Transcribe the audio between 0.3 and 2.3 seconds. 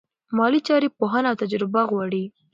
مالي چارې پوهنه او تجربه غواړي.